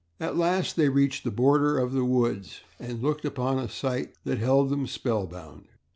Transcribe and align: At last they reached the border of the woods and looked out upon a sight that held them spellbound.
At 0.19 0.35
last 0.35 0.77
they 0.77 0.89
reached 0.89 1.23
the 1.23 1.29
border 1.29 1.77
of 1.77 1.93
the 1.93 2.03
woods 2.03 2.61
and 2.79 3.03
looked 3.03 3.23
out 3.23 3.27
upon 3.37 3.59
a 3.59 3.69
sight 3.69 4.15
that 4.23 4.39
held 4.39 4.71
them 4.71 4.87
spellbound. 4.87 5.67